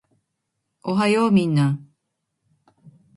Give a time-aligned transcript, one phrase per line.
[0.81, 1.79] おはようみんな